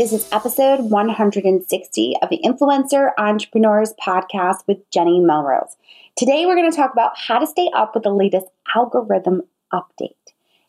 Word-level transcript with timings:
This 0.00 0.14
is 0.14 0.26
episode 0.32 0.80
160 0.84 2.16
of 2.22 2.30
the 2.30 2.40
Influencer 2.42 3.10
Entrepreneurs 3.18 3.92
Podcast 4.02 4.66
with 4.66 4.78
Jenny 4.88 5.20
Melrose. 5.20 5.76
Today, 6.16 6.46
we're 6.46 6.56
going 6.56 6.70
to 6.70 6.74
talk 6.74 6.94
about 6.94 7.18
how 7.18 7.38
to 7.38 7.46
stay 7.46 7.68
up 7.74 7.94
with 7.94 8.04
the 8.04 8.14
latest 8.14 8.46
algorithm 8.74 9.42
update. 9.74 10.14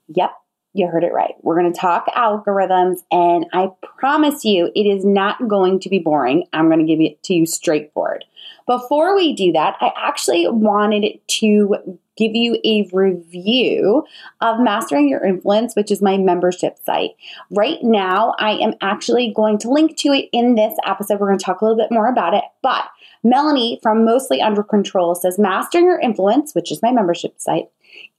Yep, 0.09 0.31
you 0.73 0.87
heard 0.87 1.05
it 1.05 1.13
right. 1.13 1.35
We're 1.43 1.57
going 1.57 1.71
to 1.71 1.79
talk 1.79 2.07
algorithms, 2.07 3.03
and 3.09 3.45
I 3.53 3.69
promise 3.97 4.43
you 4.43 4.69
it 4.75 4.85
is 4.85 5.05
not 5.05 5.47
going 5.47 5.79
to 5.79 5.87
be 5.87 5.99
boring. 5.99 6.45
I'm 6.51 6.67
going 6.67 6.79
to 6.79 6.85
give 6.85 6.99
it 6.99 7.23
to 7.23 7.33
you 7.33 7.45
straightforward. 7.45 8.25
Before 8.67 9.15
we 9.15 9.33
do 9.33 9.53
that, 9.53 9.77
I 9.79 9.93
actually 9.95 10.45
wanted 10.49 11.21
to 11.39 11.97
give 12.21 12.35
you 12.35 12.59
a 12.63 12.87
review 12.93 14.05
of 14.41 14.59
Mastering 14.59 15.09
Your 15.09 15.25
Influence, 15.25 15.75
which 15.75 15.91
is 15.91 16.01
my 16.01 16.17
membership 16.17 16.77
site. 16.85 17.11
Right 17.49 17.79
now, 17.81 18.35
I 18.37 18.51
am 18.51 18.73
actually 18.81 19.33
going 19.35 19.57
to 19.59 19.71
link 19.71 19.97
to 19.97 20.09
it 20.09 20.29
in 20.31 20.55
this 20.55 20.73
episode. 20.85 21.19
We're 21.19 21.27
going 21.27 21.39
to 21.39 21.45
talk 21.45 21.61
a 21.61 21.65
little 21.65 21.77
bit 21.77 21.91
more 21.91 22.07
about 22.07 22.33
it, 22.33 22.43
but 22.61 22.85
Melanie 23.23 23.79
from 23.81 24.05
Mostly 24.05 24.41
Under 24.41 24.63
Control 24.63 25.15
says 25.15 25.39
Mastering 25.39 25.85
Your 25.85 25.99
Influence, 25.99 26.53
which 26.53 26.71
is 26.71 26.81
my 26.81 26.91
membership 26.91 27.39
site, 27.39 27.69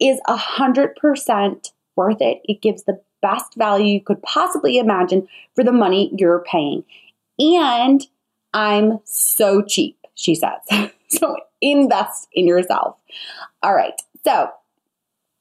is 0.01 0.21
100% 0.29 1.73
worth 1.97 2.21
it. 2.21 2.41
It 2.45 2.61
gives 2.61 2.85
the 2.85 3.01
best 3.21 3.55
value 3.57 3.95
you 3.95 4.01
could 4.01 4.23
possibly 4.23 4.79
imagine 4.79 5.29
for 5.55 5.63
the 5.63 5.73
money 5.73 6.13
you're 6.17 6.45
paying. 6.51 6.85
And 7.39 8.05
I'm 8.53 8.99
so 9.05 9.63
cheap, 9.63 9.97
she 10.15 10.35
says. 10.35 10.61
so 11.09 11.37
invest 11.61 12.29
in 12.33 12.47
yourself. 12.47 12.97
All 13.63 13.75
right. 13.75 13.95
So 14.25 14.51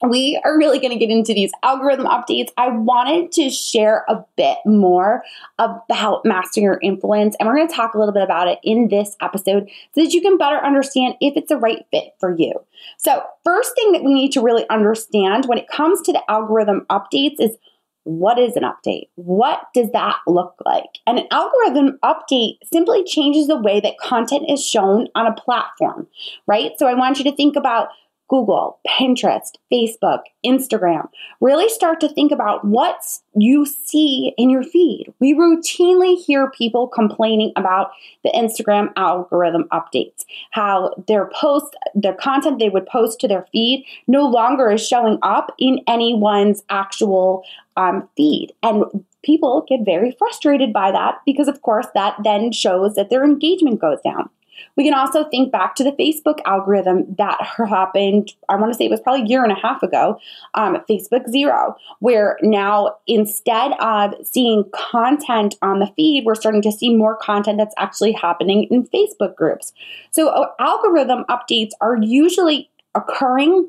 we 0.08 0.40
are 0.44 0.58
really 0.58 0.78
going 0.78 0.92
to 0.92 0.98
get 0.98 1.10
into 1.10 1.32
these 1.32 1.52
algorithm 1.62 2.06
updates. 2.06 2.48
I 2.56 2.68
wanted 2.68 3.30
to 3.32 3.50
share 3.50 4.04
a 4.08 4.24
bit 4.36 4.58
more 4.66 5.22
about 5.58 6.24
mastering 6.24 6.64
your 6.64 6.80
influence, 6.82 7.36
and 7.38 7.48
we're 7.48 7.56
going 7.56 7.68
to 7.68 7.74
talk 7.74 7.94
a 7.94 7.98
little 7.98 8.12
bit 8.12 8.24
about 8.24 8.48
it 8.48 8.58
in 8.64 8.88
this 8.88 9.16
episode 9.20 9.68
so 9.94 10.02
that 10.02 10.12
you 10.12 10.20
can 10.20 10.38
better 10.38 10.56
understand 10.56 11.14
if 11.20 11.36
it's 11.36 11.50
a 11.50 11.56
right 11.56 11.86
fit 11.90 12.14
for 12.18 12.34
you. 12.36 12.52
So, 12.98 13.22
first 13.44 13.74
thing 13.76 13.92
that 13.92 14.02
we 14.02 14.12
need 14.12 14.32
to 14.32 14.40
really 14.40 14.68
understand 14.70 15.46
when 15.46 15.58
it 15.58 15.68
comes 15.68 16.00
to 16.02 16.12
the 16.12 16.22
algorithm 16.28 16.84
updates 16.90 17.36
is 17.38 17.56
what 18.04 18.38
is 18.38 18.56
an 18.56 18.64
update? 18.64 19.08
What 19.14 19.60
does 19.74 19.90
that 19.92 20.16
look 20.26 20.54
like? 20.64 20.98
And 21.06 21.18
an 21.18 21.26
algorithm 21.30 21.98
update 22.04 22.58
simply 22.72 23.04
changes 23.04 23.46
the 23.46 23.56
way 23.56 23.80
that 23.80 23.98
content 23.98 24.44
is 24.48 24.64
shown 24.64 25.08
on 25.14 25.26
a 25.26 25.34
platform, 25.34 26.08
right? 26.46 26.72
So 26.78 26.86
I 26.86 26.94
want 26.94 27.18
you 27.18 27.24
to 27.24 27.36
think 27.36 27.56
about 27.56 27.88
Google, 28.32 28.78
Pinterest, 28.88 29.50
Facebook, 29.70 30.20
Instagram. 30.44 31.06
Really 31.42 31.68
start 31.68 32.00
to 32.00 32.08
think 32.08 32.32
about 32.32 32.64
what 32.64 32.96
you 33.36 33.66
see 33.66 34.32
in 34.38 34.48
your 34.48 34.62
feed. 34.62 35.12
We 35.20 35.34
routinely 35.34 36.16
hear 36.16 36.50
people 36.50 36.88
complaining 36.88 37.52
about 37.56 37.90
the 38.24 38.30
Instagram 38.30 38.90
algorithm 38.96 39.64
updates, 39.70 40.24
how 40.52 40.94
their 41.06 41.30
posts, 41.34 41.76
their 41.94 42.14
content 42.14 42.58
they 42.58 42.70
would 42.70 42.86
post 42.86 43.20
to 43.20 43.28
their 43.28 43.46
feed 43.52 43.84
no 44.06 44.26
longer 44.26 44.70
is 44.70 44.86
showing 44.86 45.18
up 45.20 45.54
in 45.58 45.80
anyone's 45.86 46.62
actual 46.70 47.44
um, 47.76 48.08
feed. 48.16 48.54
And 48.62 49.04
people 49.22 49.66
get 49.68 49.80
very 49.84 50.10
frustrated 50.18 50.72
by 50.72 50.90
that 50.90 51.16
because, 51.26 51.48
of 51.48 51.60
course, 51.60 51.86
that 51.94 52.16
then 52.24 52.50
shows 52.50 52.94
that 52.94 53.10
their 53.10 53.26
engagement 53.26 53.78
goes 53.78 53.98
down. 54.02 54.30
We 54.76 54.84
can 54.84 54.94
also 54.94 55.24
think 55.24 55.52
back 55.52 55.74
to 55.76 55.84
the 55.84 55.92
Facebook 55.92 56.40
algorithm 56.46 57.14
that 57.18 57.40
happened, 57.68 58.32
I 58.48 58.56
want 58.56 58.72
to 58.72 58.76
say 58.76 58.86
it 58.86 58.90
was 58.90 59.00
probably 59.00 59.22
a 59.22 59.26
year 59.26 59.42
and 59.42 59.52
a 59.52 59.60
half 59.60 59.82
ago, 59.82 60.18
um, 60.54 60.76
Facebook 60.88 61.28
Zero, 61.30 61.76
where 62.00 62.38
now 62.42 62.96
instead 63.06 63.72
of 63.80 64.14
seeing 64.26 64.64
content 64.72 65.56
on 65.62 65.78
the 65.78 65.90
feed, 65.96 66.24
we're 66.24 66.34
starting 66.34 66.62
to 66.62 66.72
see 66.72 66.94
more 66.94 67.16
content 67.16 67.58
that's 67.58 67.74
actually 67.78 68.12
happening 68.12 68.64
in 68.70 68.86
Facebook 68.86 69.36
groups. 69.36 69.72
So, 70.10 70.28
uh, 70.28 70.50
algorithm 70.58 71.24
updates 71.28 71.70
are 71.80 71.96
usually 71.96 72.70
occurring 72.94 73.68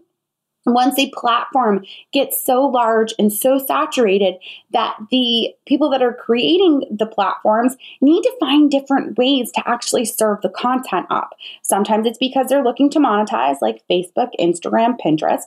once 0.66 0.98
a 0.98 1.10
platform 1.12 1.84
gets 2.12 2.42
so 2.42 2.66
large 2.66 3.14
and 3.20 3.32
so 3.32 3.58
saturated 3.58 4.36
that 4.72 4.96
the 5.12 5.54
people 5.66 5.90
that 5.90 6.02
are 6.02 6.14
creating 6.14 6.84
the 6.90 7.06
platforms 7.06 7.76
need 8.02 8.22
to 8.22 8.36
find 8.40 8.72
different 8.72 9.18
ways 9.18 9.52
to 9.52 9.68
actually 9.68 10.06
serve 10.06 10.42
the 10.42 10.50
content 10.50 11.06
up. 11.10 11.36
Sometimes 11.62 12.08
it's 12.08 12.18
because 12.18 12.48
they're 12.48 12.64
looking 12.64 12.90
to 12.92 13.00
monetize, 13.00 13.58
like 13.62 13.84
Facebook, 13.90 14.30
Instagram, 14.40 14.98
Pinterest. 15.04 15.44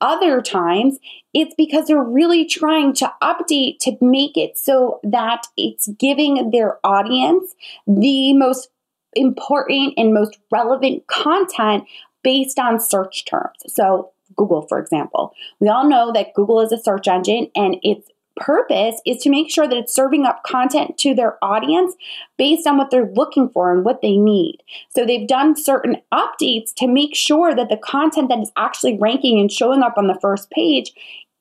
Other 0.00 0.40
times, 0.40 0.98
it's 1.34 1.54
because 1.56 1.86
they're 1.86 2.02
really 2.02 2.46
trying 2.46 2.94
to 2.94 3.12
update 3.22 3.78
to 3.80 3.98
make 4.00 4.36
it 4.36 4.56
so 4.56 4.98
that 5.02 5.46
it's 5.58 5.88
giving 5.98 6.50
their 6.52 6.78
audience 6.84 7.54
the 7.86 8.32
most 8.32 8.70
important 9.14 9.94
and 9.96 10.14
most 10.14 10.38
relevant 10.50 11.06
content 11.06 11.84
based 12.22 12.58
on 12.58 12.80
search 12.80 13.24
terms. 13.24 13.58
So, 13.66 14.12
Google, 14.36 14.62
for 14.62 14.78
example. 14.78 15.34
We 15.58 15.68
all 15.68 15.88
know 15.88 16.12
that 16.12 16.34
Google 16.34 16.60
is 16.60 16.72
a 16.72 16.78
search 16.78 17.08
engine 17.08 17.50
and 17.54 17.76
its 17.82 18.08
purpose 18.36 19.00
is 19.04 19.22
to 19.22 19.30
make 19.30 19.50
sure 19.50 19.68
that 19.68 19.76
it's 19.76 19.94
serving 19.94 20.24
up 20.24 20.42
content 20.44 20.96
to 20.98 21.14
their 21.14 21.42
audience 21.44 21.94
based 22.38 22.66
on 22.66 22.78
what 22.78 22.90
they're 22.90 23.12
looking 23.14 23.50
for 23.50 23.72
and 23.72 23.84
what 23.84 24.00
they 24.00 24.16
need. 24.16 24.58
So 24.94 25.04
they've 25.04 25.28
done 25.28 25.56
certain 25.56 25.98
updates 26.12 26.72
to 26.76 26.86
make 26.86 27.14
sure 27.14 27.54
that 27.54 27.68
the 27.68 27.76
content 27.76 28.30
that 28.30 28.38
is 28.38 28.50
actually 28.56 28.98
ranking 28.98 29.38
and 29.38 29.52
showing 29.52 29.82
up 29.82 29.94
on 29.98 30.06
the 30.06 30.18
first 30.20 30.50
page 30.50 30.92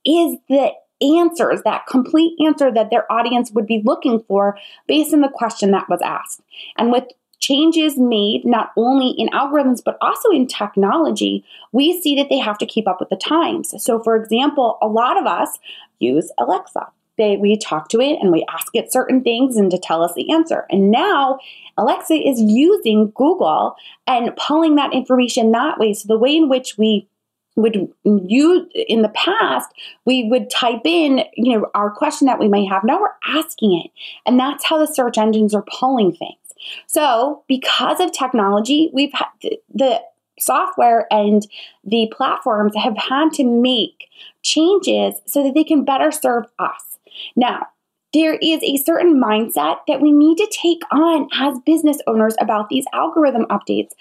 is 0.06 0.38
the 0.50 0.72
answers, 1.02 1.62
that 1.64 1.88
complete 1.88 2.38
answer 2.46 2.72
that 2.74 2.90
their 2.90 3.10
audience 3.12 3.52
would 3.52 3.66
be 3.66 3.82
looking 3.86 4.22
for 4.28 4.58
based 4.88 5.14
on 5.14 5.22
the 5.22 5.30
question 5.30 5.72
that 5.72 5.88
was 5.90 6.02
asked. 6.02 6.42
And 6.78 6.92
with 6.92 7.06
changes 7.40 7.98
made 7.98 8.46
not 8.46 8.72
only 8.78 9.10
in 9.12 9.30
algorithms 9.30 9.82
but 9.84 9.98
also 10.02 10.30
in 10.30 10.48
technology, 10.48 11.44
we 11.72 12.00
see 12.02 12.16
that 12.16 12.28
they 12.30 12.38
have 12.38 12.58
to 12.60 12.66
keep 12.66 12.88
up 12.88 13.00
with 13.00 13.10
the 13.10 13.16
times. 13.16 13.74
So, 13.84 14.02
for 14.04 14.16
example, 14.16 14.78
a 14.82 14.88
lot 14.88 15.18
of 15.18 15.26
us 15.26 15.58
use 16.00 16.32
Alexa. 16.38 16.88
They, 17.18 17.36
we 17.36 17.58
talk 17.58 17.90
to 17.90 18.00
it 18.00 18.18
and 18.22 18.32
we 18.32 18.46
ask 18.50 18.74
it 18.74 18.94
certain 18.94 19.22
things 19.24 19.58
and 19.58 19.70
to 19.72 19.78
tell 19.78 20.02
us 20.02 20.14
the 20.16 20.32
answer. 20.32 20.66
And 20.70 20.90
now 20.90 21.40
Alexa 21.78 22.14
is 22.14 22.40
using 22.40 23.12
Google 23.14 23.76
and 24.08 24.36
pulling 24.38 24.76
that 24.76 24.94
information 24.94 25.52
that 25.52 25.80
way. 25.80 25.94
So 25.94 26.08
the 26.08 26.18
way 26.18 26.36
in 26.36 26.48
which 26.48 26.78
we 26.78 27.10
would 27.56 27.90
use 28.06 28.68
in 28.74 29.02
the 29.02 29.10
past 29.10 29.70
we 30.06 30.30
would 30.30 30.50
type 30.50 30.82
in 30.86 31.24
you 31.36 31.58
know 31.58 31.66
our 31.74 31.90
question 31.90 32.26
that 32.28 32.40
we 32.40 32.48
may 32.48 32.66
have 32.66 32.84
now 32.84 33.00
we're 33.00 33.10
asking 33.26 33.82
it 33.84 33.92
and 34.26 34.40
that's 34.40 34.64
how 34.64 34.78
the 34.78 34.86
search 34.86 35.18
engines 35.18 35.54
are 35.54 35.66
pulling 35.80 36.14
things 36.14 36.39
so, 36.88 37.44
because 37.47 38.00
of 38.00 38.12
technology, 38.12 38.90
we've 38.94 39.14
had 39.14 39.28
the 39.74 40.02
software 40.40 41.08
and 41.12 41.46
the 41.84 42.12
platforms 42.16 42.74
have 42.75 42.97
had 42.97 43.31
to 43.34 43.44
make 43.44 44.08
changes 44.44 45.16
so 45.25 45.44
that 45.44 45.53
they 45.53 45.64
can 45.64 45.84
better 45.84 46.12
serve 46.12 46.46
us. 46.57 46.98
Now, 47.36 47.68
there 48.14 48.36
is 48.36 48.62
a 48.64 48.78
certain 48.78 49.22
mindset 49.22 49.78
that 49.88 50.02
we 50.02 50.12
need 50.12 50.38
to 50.38 50.48
take 50.52 50.82
on 50.92 51.28
as 51.34 51.60
business 51.66 51.98
owners 52.08 52.36
about 52.40 52.70
these 52.70 52.86
algorithm 52.92 53.46
updates. 53.46 53.92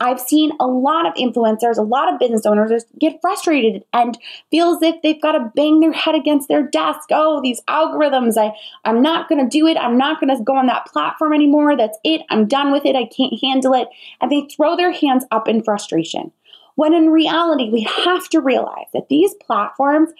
I've 0.00 0.20
seen 0.20 0.52
a 0.60 0.66
lot 0.66 1.06
of 1.06 1.14
influencers, 1.14 1.76
a 1.76 1.82
lot 1.82 2.12
of 2.12 2.20
business 2.20 2.46
owners 2.46 2.84
get 3.00 3.20
frustrated 3.20 3.84
and 3.92 4.16
feel 4.50 4.74
as 4.74 4.82
if 4.82 5.02
they've 5.02 5.20
got 5.20 5.32
to 5.32 5.50
bang 5.56 5.80
their 5.80 5.92
head 5.92 6.14
against 6.14 6.48
their 6.48 6.62
desk. 6.62 7.08
Oh, 7.10 7.40
these 7.42 7.60
algorithms, 7.68 8.36
I, 8.36 8.52
I'm 8.84 9.02
not 9.02 9.28
going 9.28 9.42
to 9.42 9.48
do 9.48 9.66
it. 9.66 9.76
I'm 9.76 9.98
not 9.98 10.20
going 10.20 10.36
to 10.36 10.42
go 10.44 10.56
on 10.56 10.66
that 10.66 10.86
platform 10.86 11.32
anymore. 11.32 11.76
That's 11.76 11.98
it. 12.04 12.22
I'm 12.30 12.46
done 12.46 12.70
with 12.70 12.84
it. 12.84 12.94
I 12.94 13.06
can't 13.06 13.34
handle 13.42 13.74
it. 13.74 13.88
And 14.20 14.30
they 14.30 14.46
throw 14.54 14.76
their 14.76 14.92
hands 14.92 15.24
up 15.32 15.48
in 15.48 15.64
frustration. 15.64 16.30
When 16.76 16.94
in 16.94 17.10
reality, 17.10 17.70
we 17.70 17.82
have 18.04 18.28
to 18.28 18.40
realize 18.40 18.86
that 18.92 19.08
these 19.08 19.34
platforms 19.34 20.10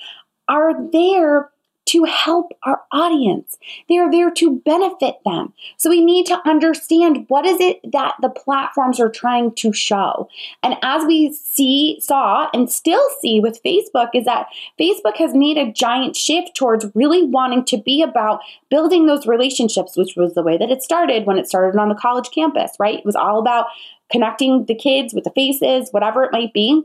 are 0.49 0.73
there 0.91 1.51
to 1.87 2.05
help 2.05 2.53
our 2.65 2.83
audience. 2.93 3.59
They 3.89 3.99
are 3.99 4.11
there 4.11 4.31
to 4.33 4.59
benefit 4.65 5.17
them. 5.25 5.53
So 5.77 5.89
we 5.89 6.05
need 6.05 6.27
to 6.27 6.41
understand 6.47 7.27
what 7.29 7.47
is 7.47 7.61
it 7.61 7.81
that 7.93 8.15
the 8.21 8.29
platforms 8.29 9.01
are 9.01 9.09
trying 9.09 9.55
to 9.57 9.73
show. 9.73 10.29
And 10.63 10.77
as 10.83 11.05
we 11.05 11.33
see, 11.33 11.99
saw, 12.01 12.49
and 12.53 12.71
still 12.71 13.03
see 13.21 13.41
with 13.41 13.63
Facebook, 13.63 14.11
is 14.15 14.25
that 14.25 14.49
Facebook 14.79 15.17
has 15.17 15.35
made 15.35 15.57
a 15.57 15.73
giant 15.73 16.17
shift 16.17 16.55
towards 16.57 16.87
really 16.95 17.25
wanting 17.25 17.65
to 17.67 17.79
be 17.79 18.03
about 18.03 18.41
building 18.69 19.07
those 19.07 19.27
relationships, 19.27 19.97
which 19.97 20.17
was 20.17 20.35
the 20.35 20.43
way 20.43 20.59
that 20.59 20.71
it 20.71 20.83
started 20.83 21.25
when 21.25 21.39
it 21.39 21.49
started 21.49 21.79
on 21.79 21.89
the 21.89 21.95
college 21.95 22.31
campus, 22.35 22.73
right? 22.79 22.99
It 22.99 23.05
was 23.05 23.17
all 23.17 23.39
about 23.39 23.67
connecting 24.11 24.67
the 24.67 24.75
kids 24.75 25.15
with 25.15 25.25
the 25.25 25.31
faces, 25.31 25.91
whatever 25.91 26.25
it 26.25 26.33
might 26.33 26.53
be 26.53 26.85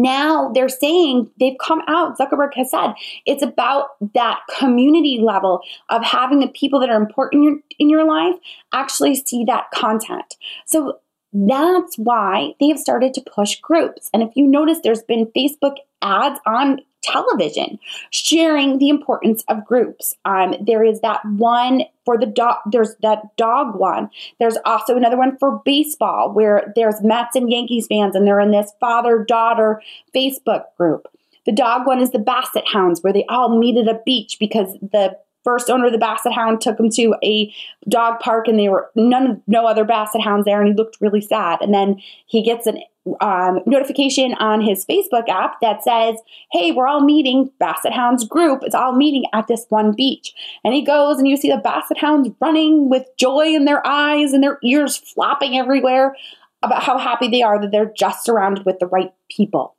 now 0.00 0.50
they're 0.54 0.68
saying 0.68 1.30
they've 1.38 1.56
come 1.60 1.82
out 1.88 2.16
zuckerberg 2.18 2.54
has 2.54 2.70
said 2.70 2.94
it's 3.26 3.42
about 3.42 3.88
that 4.14 4.40
community 4.58 5.18
level 5.20 5.60
of 5.90 6.02
having 6.02 6.40
the 6.40 6.48
people 6.48 6.80
that 6.80 6.88
are 6.88 7.00
important 7.00 7.62
in 7.78 7.88
your, 7.88 8.02
life 8.02 8.34
actually 8.72 9.14
see 9.14 9.44
that 9.44 9.70
content. 9.72 10.34
So 10.66 10.98
that's 11.32 11.96
why 11.96 12.54
they've 12.58 12.78
started 12.78 13.14
to 13.14 13.20
push 13.20 13.60
groups. 13.60 14.10
And 14.12 14.22
if 14.22 14.30
you 14.34 14.46
notice 14.46 14.78
there's 14.82 15.02
been 15.02 15.26
facebook 15.36 15.76
ads 16.02 16.40
on 16.46 16.80
television 17.02 17.78
sharing 18.10 18.78
the 18.78 18.88
importance 18.88 19.44
of 19.48 19.64
groups. 19.66 20.14
Um, 20.24 20.54
there 20.60 20.84
is 20.84 21.00
that 21.00 21.20
one 21.24 21.82
for 22.04 22.18
the 22.18 22.26
dog, 22.26 22.56
there's 22.70 22.94
that 23.02 23.36
dog 23.36 23.76
one. 23.76 24.10
There's 24.38 24.56
also 24.64 24.96
another 24.96 25.16
one 25.16 25.36
for 25.38 25.60
baseball 25.64 26.32
where 26.32 26.72
there's 26.74 27.02
Mets 27.02 27.36
and 27.36 27.50
Yankees 27.50 27.86
fans 27.86 28.16
and 28.16 28.26
they're 28.26 28.40
in 28.40 28.50
this 28.50 28.72
father 28.80 29.24
daughter 29.24 29.82
Facebook 30.14 30.64
group. 30.78 31.06
The 31.44 31.52
dog 31.52 31.86
one 31.86 32.00
is 32.00 32.10
the 32.10 32.18
Basset 32.18 32.64
Hounds 32.72 33.02
where 33.02 33.12
they 33.12 33.24
all 33.26 33.58
meet 33.58 33.76
at 33.76 33.92
a 33.92 34.00
beach 34.04 34.36
because 34.38 34.74
the 34.80 35.16
first 35.44 35.70
owner 35.70 35.86
of 35.86 35.92
the 35.92 35.98
basset 35.98 36.32
hound 36.32 36.60
took 36.60 36.78
him 36.78 36.88
to 36.90 37.14
a 37.24 37.52
dog 37.88 38.20
park 38.20 38.46
and 38.48 38.58
they 38.58 38.68
were 38.68 38.90
none 38.94 39.42
no 39.46 39.66
other 39.66 39.84
basset 39.84 40.20
hounds 40.20 40.44
there 40.44 40.60
and 40.60 40.68
he 40.68 40.74
looked 40.74 40.98
really 41.00 41.20
sad 41.20 41.60
and 41.60 41.74
then 41.74 42.00
he 42.26 42.42
gets 42.42 42.66
an 42.66 42.78
um, 43.20 43.60
notification 43.66 44.34
on 44.34 44.60
his 44.60 44.84
facebook 44.86 45.28
app 45.28 45.60
that 45.60 45.82
says 45.82 46.16
hey 46.52 46.70
we're 46.70 46.86
all 46.86 47.02
meeting 47.02 47.50
basset 47.58 47.92
hounds 47.92 48.24
group 48.24 48.60
it's 48.62 48.74
all 48.74 48.94
meeting 48.94 49.24
at 49.32 49.48
this 49.48 49.66
one 49.70 49.92
beach 49.92 50.32
and 50.64 50.72
he 50.72 50.84
goes 50.84 51.18
and 51.18 51.26
you 51.26 51.36
see 51.36 51.50
the 51.50 51.56
basset 51.58 51.98
hounds 51.98 52.30
running 52.40 52.88
with 52.88 53.06
joy 53.18 53.46
in 53.46 53.64
their 53.64 53.84
eyes 53.86 54.32
and 54.32 54.42
their 54.42 54.58
ears 54.62 54.96
flopping 54.96 55.58
everywhere 55.58 56.16
about 56.62 56.82
how 56.82 56.96
happy 56.96 57.28
they 57.28 57.42
are 57.42 57.60
that 57.60 57.72
they're 57.72 57.92
just 57.96 58.24
surrounded 58.24 58.64
with 58.64 58.78
the 58.78 58.86
right 58.86 59.12
people 59.28 59.76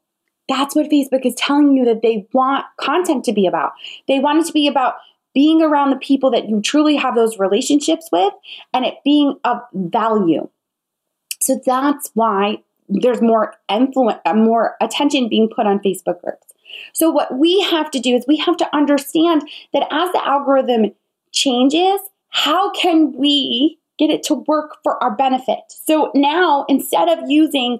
that's 0.50 0.76
what 0.76 0.90
Facebook 0.90 1.26
is 1.26 1.36
telling 1.36 1.74
you 1.74 1.86
that 1.86 2.02
they 2.02 2.28
want 2.34 2.66
content 2.80 3.24
to 3.26 3.34
be 3.34 3.48
about. 3.48 3.72
They 4.08 4.20
want 4.20 4.40
it 4.40 4.48
to 4.48 4.54
be 4.54 4.68
about 4.68 4.96
being 5.34 5.62
around 5.62 5.90
the 5.90 5.98
people 5.98 6.32
that 6.32 6.50
you 6.50 6.62
truly 6.62 6.96
have 6.96 7.16
those 7.16 7.40
relationships 7.40 8.10
with 8.12 8.34
and 8.74 8.86
it 8.86 8.96
being 9.04 9.38
of 9.44 9.58
value. 9.74 10.50
So 11.42 11.60
that's 11.66 12.12
why 12.14 12.60
there's 13.02 13.22
more 13.22 13.56
influence, 13.70 14.20
uh, 14.26 14.34
more 14.34 14.76
attention 14.82 15.30
being 15.30 15.50
put 15.54 15.66
on 15.66 15.80
Facebook 15.80 16.22
groups. 16.22 16.48
So 16.94 17.10
what 17.10 17.38
we 17.38 17.62
have 17.62 17.92
to 17.92 18.00
do 18.00 18.16
is 18.16 18.26
we 18.28 18.38
have 18.38 18.58
to 18.58 18.76
understand 18.76 19.48
that 19.74 19.88
as 19.92 20.12
the 20.12 20.26
algorithm 20.28 20.92
changes, 21.32 22.00
how 22.30 22.72
can 22.72 23.14
we 23.18 23.78
get 24.00 24.10
it 24.10 24.24
to 24.24 24.36
work 24.36 24.78
for 24.84 25.02
our 25.04 25.16
benefit? 25.16 25.60
So 25.70 26.12
now 26.16 26.66
instead 26.68 27.10
of 27.10 27.30
using 27.30 27.80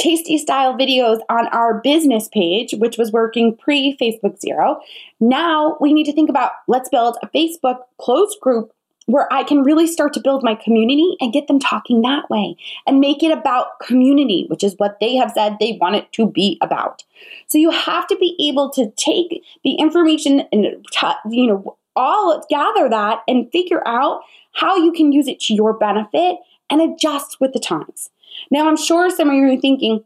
tasty 0.00 0.38
style 0.38 0.74
videos 0.74 1.20
on 1.28 1.46
our 1.48 1.80
business 1.80 2.28
page, 2.28 2.74
which 2.78 2.96
was 2.96 3.12
working 3.12 3.56
pre 3.56 3.96
Facebook 4.00 4.40
Zero. 4.40 4.80
Now 5.20 5.76
we 5.80 5.92
need 5.92 6.04
to 6.04 6.12
think 6.12 6.30
about 6.30 6.52
let's 6.68 6.88
build 6.88 7.18
a 7.22 7.28
Facebook 7.28 7.80
closed 8.00 8.40
group 8.40 8.72
where 9.10 9.32
I 9.32 9.44
can 9.44 9.62
really 9.62 9.86
start 9.86 10.12
to 10.14 10.20
build 10.20 10.42
my 10.42 10.54
community 10.54 11.16
and 11.20 11.32
get 11.32 11.48
them 11.48 11.58
talking 11.58 12.02
that 12.02 12.28
way 12.30 12.56
and 12.86 13.00
make 13.00 13.22
it 13.22 13.32
about 13.32 13.78
community, 13.80 14.46
which 14.48 14.64
is 14.64 14.74
what 14.78 14.98
they 15.00 15.14
have 15.16 15.32
said 15.32 15.56
they 15.58 15.78
want 15.80 15.96
it 15.96 16.12
to 16.12 16.26
be 16.26 16.58
about. 16.60 17.02
So 17.46 17.58
you 17.58 17.70
have 17.70 18.06
to 18.08 18.16
be 18.16 18.36
able 18.48 18.70
to 18.70 18.90
take 18.92 19.44
the 19.64 19.74
information 19.74 20.40
and 20.52 20.86
you 21.30 21.46
know 21.46 21.76
all 21.96 22.44
gather 22.48 22.88
that 22.88 23.20
and 23.26 23.50
figure 23.50 23.86
out 23.86 24.22
how 24.52 24.76
you 24.76 24.92
can 24.92 25.12
use 25.12 25.28
it 25.28 25.40
to 25.40 25.54
your 25.54 25.72
benefit 25.72 26.36
and 26.70 26.80
adjust 26.80 27.40
with 27.40 27.52
the 27.52 27.58
times. 27.58 28.10
Now, 28.50 28.68
I'm 28.68 28.76
sure 28.76 29.10
some 29.10 29.28
of 29.28 29.34
you 29.34 29.52
are 29.52 29.60
thinking, 29.60 30.04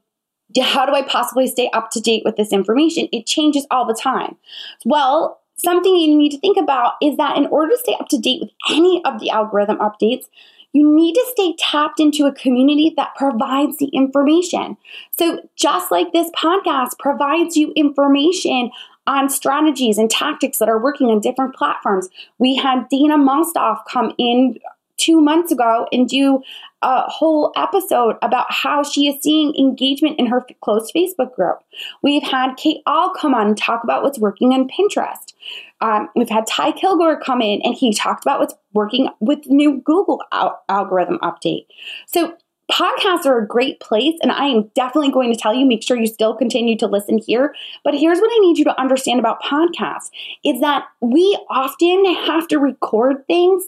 how 0.61 0.87
do 0.87 0.93
I 0.93 1.03
possibly 1.03 1.47
stay 1.47 1.69
up 1.73 1.91
to 1.91 2.01
date 2.01 2.23
with 2.25 2.37
this 2.37 2.53
information? 2.53 3.09
It 3.12 3.27
changes 3.27 3.67
all 3.71 3.87
the 3.87 3.99
time. 4.01 4.37
Well, 4.85 5.41
something 5.56 5.95
you 5.95 6.17
need 6.17 6.31
to 6.31 6.41
think 6.41 6.56
about 6.56 6.95
is 7.03 7.17
that 7.17 7.37
in 7.37 7.47
order 7.47 7.73
to 7.73 7.79
stay 7.79 7.97
up 7.99 8.09
to 8.09 8.19
date 8.19 8.41
with 8.41 8.51
any 8.71 9.03
of 9.05 9.21
the 9.21 9.31
algorithm 9.31 9.79
updates, 9.79 10.25
you 10.73 10.93
need 10.93 11.15
to 11.15 11.25
stay 11.31 11.55
tapped 11.59 12.01
into 12.01 12.27
a 12.27 12.35
community 12.35 12.93
that 12.97 13.15
provides 13.15 13.79
the 13.79 13.87
information. 13.87 14.77
So, 15.12 15.41
just 15.55 15.91
like 15.91 16.12
this 16.12 16.31
podcast 16.31 16.99
provides 16.99 17.56
you 17.56 17.73
information 17.77 18.71
on 19.06 19.29
strategies 19.29 19.99
and 19.99 20.11
tactics 20.11 20.59
that 20.59 20.69
are 20.69 20.83
working 20.83 21.09
on 21.09 21.21
different 21.21 21.55
platforms, 21.55 22.09
we 22.39 22.56
had 22.56 22.89
Dana 22.89 23.17
Malstaff 23.17 23.81
come 23.89 24.12
in 24.19 24.59
two 24.96 25.20
months 25.20 25.52
ago 25.52 25.87
and 25.93 26.08
do 26.08 26.43
a 26.82 27.02
whole 27.11 27.52
episode 27.56 28.17
about 28.23 28.46
how 28.50 28.82
she 28.82 29.08
is 29.08 29.23
seeing 29.23 29.55
engagement 29.56 30.19
in 30.19 30.26
her 30.26 30.46
closed 30.61 30.93
Facebook 30.94 31.35
group. 31.35 31.58
We've 32.02 32.23
had 32.23 32.56
Kate 32.56 32.82
Ahl 32.87 33.14
come 33.14 33.35
on 33.35 33.49
and 33.49 33.58
talk 33.58 33.82
about 33.82 34.02
what's 34.02 34.19
working 34.19 34.52
on 34.52 34.69
Pinterest. 34.69 35.32
Um, 35.81 36.08
we've 36.14 36.29
had 36.29 36.46
Ty 36.46 36.73
Kilgore 36.73 37.19
come 37.20 37.41
in 37.41 37.61
and 37.62 37.75
he 37.75 37.93
talked 37.93 38.25
about 38.25 38.41
what's 38.41 38.55
working 38.73 39.08
with 39.20 39.44
the 39.44 39.55
new 39.55 39.81
Google 39.81 40.23
al- 40.32 40.62
algorithm 40.69 41.19
update. 41.23 41.67
So 42.06 42.37
podcasts 42.70 43.26
are 43.26 43.38
a 43.38 43.46
great 43.46 43.79
place 43.81 44.19
and 44.23 44.32
i 44.32 44.46
am 44.46 44.70
definitely 44.75 45.11
going 45.11 45.31
to 45.31 45.38
tell 45.38 45.52
you 45.52 45.67
make 45.67 45.82
sure 45.82 45.99
you 45.99 46.06
still 46.06 46.35
continue 46.35 46.76
to 46.79 46.87
listen 46.87 47.19
here 47.19 47.55
but 47.85 47.93
here's 47.94 48.20
what 48.20 48.31
i 48.32 48.38
need 48.38 48.56
you 48.56 48.64
to 48.64 48.81
understand 48.81 49.20
about 49.20 49.43
podcasts 49.43 50.11
is 50.44 50.61
that 50.61 50.87
we 51.02 51.38
often 51.50 52.06
have 52.26 52.49
to 52.49 52.58
record 52.58 53.26
things 53.26 53.64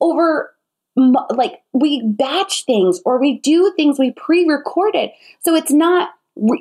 over 0.00 0.53
like 0.96 1.62
we 1.72 2.02
batch 2.06 2.64
things 2.64 3.00
or 3.04 3.20
we 3.20 3.38
do 3.40 3.72
things 3.76 3.98
we 3.98 4.12
pre-recorded. 4.12 5.10
So 5.40 5.54
it's 5.54 5.72
not 5.72 6.10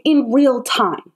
in 0.06 0.32
real 0.32 0.64
time. 0.64 1.12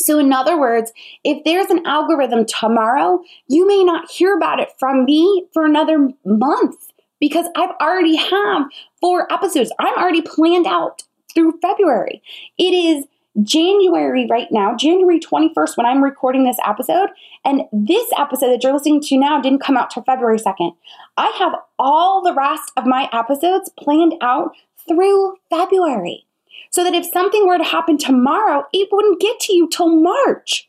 So 0.00 0.18
in 0.18 0.32
other 0.32 0.58
words 0.58 0.92
if 1.24 1.42
there's 1.44 1.70
an 1.70 1.84
algorithm 1.84 2.46
tomorrow 2.46 3.20
you 3.48 3.66
may 3.66 3.82
not 3.82 4.10
hear 4.10 4.36
about 4.36 4.60
it 4.60 4.68
from 4.78 5.04
me 5.04 5.46
for 5.52 5.64
another 5.64 6.10
month 6.24 6.92
because 7.20 7.46
i've 7.56 7.74
already 7.80 8.14
have 8.14 8.66
four 9.00 9.30
episodes. 9.32 9.72
I'm 9.80 9.98
already 9.98 10.22
planned 10.22 10.66
out 10.66 11.02
through 11.34 11.58
february. 11.60 12.22
It 12.58 12.72
is 12.72 13.06
January 13.42 14.26
right 14.28 14.48
now, 14.50 14.74
January 14.74 15.20
21st, 15.20 15.76
when 15.76 15.86
I'm 15.86 16.02
recording 16.02 16.44
this 16.44 16.58
episode. 16.66 17.10
And 17.44 17.62
this 17.72 18.08
episode 18.16 18.50
that 18.52 18.62
you're 18.62 18.72
listening 18.72 19.00
to 19.02 19.18
now 19.18 19.40
didn't 19.40 19.62
come 19.62 19.76
out 19.76 19.90
till 19.90 20.02
February 20.02 20.38
2nd. 20.38 20.74
I 21.16 21.28
have 21.38 21.52
all 21.78 22.22
the 22.22 22.34
rest 22.34 22.72
of 22.76 22.86
my 22.86 23.08
episodes 23.12 23.70
planned 23.78 24.14
out 24.20 24.52
through 24.88 25.36
February. 25.50 26.24
So 26.70 26.84
that 26.84 26.94
if 26.94 27.06
something 27.06 27.46
were 27.46 27.58
to 27.58 27.64
happen 27.64 27.96
tomorrow, 27.96 28.64
it 28.72 28.88
wouldn't 28.92 29.20
get 29.20 29.40
to 29.40 29.54
you 29.54 29.68
till 29.68 29.88
March. 29.88 30.68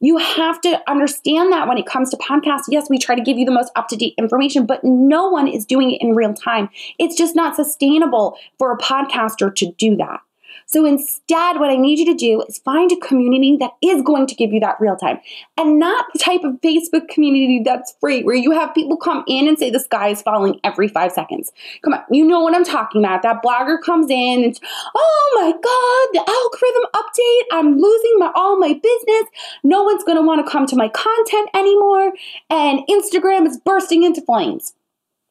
You 0.00 0.18
have 0.18 0.60
to 0.60 0.80
understand 0.88 1.52
that 1.52 1.66
when 1.66 1.78
it 1.78 1.86
comes 1.86 2.10
to 2.10 2.16
podcasts. 2.18 2.64
Yes, 2.68 2.88
we 2.88 2.98
try 2.98 3.14
to 3.14 3.22
give 3.22 3.38
you 3.38 3.44
the 3.44 3.52
most 3.52 3.72
up 3.74 3.88
to 3.88 3.96
date 3.96 4.14
information, 4.18 4.66
but 4.66 4.84
no 4.84 5.28
one 5.28 5.48
is 5.48 5.64
doing 5.64 5.90
it 5.92 6.00
in 6.00 6.14
real 6.14 6.34
time. 6.34 6.68
It's 6.98 7.16
just 7.16 7.34
not 7.34 7.56
sustainable 7.56 8.36
for 8.58 8.72
a 8.72 8.78
podcaster 8.78 9.54
to 9.56 9.72
do 9.72 9.96
that. 9.96 10.20
So 10.70 10.84
instead, 10.84 11.58
what 11.58 11.70
I 11.70 11.76
need 11.76 11.98
you 11.98 12.04
to 12.06 12.14
do 12.14 12.42
is 12.42 12.58
find 12.58 12.92
a 12.92 12.96
community 12.96 13.56
that 13.58 13.72
is 13.82 14.02
going 14.02 14.26
to 14.26 14.34
give 14.34 14.52
you 14.52 14.60
that 14.60 14.76
real 14.78 14.96
time 14.96 15.18
and 15.56 15.78
not 15.78 16.04
the 16.12 16.18
type 16.18 16.44
of 16.44 16.60
Facebook 16.60 17.08
community 17.08 17.62
that's 17.64 17.94
free 18.02 18.22
where 18.22 18.36
you 18.36 18.50
have 18.50 18.74
people 18.74 18.98
come 18.98 19.24
in 19.26 19.48
and 19.48 19.58
say 19.58 19.70
the 19.70 19.80
sky 19.80 20.08
is 20.08 20.20
falling 20.20 20.60
every 20.64 20.86
five 20.86 21.10
seconds. 21.12 21.50
Come 21.82 21.94
on, 21.94 22.04
you 22.10 22.22
know 22.22 22.40
what 22.40 22.54
I'm 22.54 22.66
talking 22.66 23.02
about. 23.02 23.22
That 23.22 23.42
blogger 23.42 23.80
comes 23.82 24.10
in 24.10 24.44
and, 24.44 24.60
oh 24.94 25.32
my 25.36 25.52
God, 25.52 26.08
the 26.12 26.30
algorithm 26.30 26.82
update. 26.94 27.58
I'm 27.58 27.80
losing 27.80 28.18
my 28.18 28.30
all 28.34 28.58
my 28.58 28.74
business. 28.74 29.24
No 29.64 29.84
one's 29.84 30.04
going 30.04 30.18
to 30.18 30.22
want 30.22 30.44
to 30.44 30.52
come 30.52 30.66
to 30.66 30.76
my 30.76 30.88
content 30.88 31.48
anymore. 31.54 32.12
And 32.50 32.80
Instagram 32.90 33.46
is 33.46 33.58
bursting 33.58 34.02
into 34.02 34.20
flames 34.20 34.74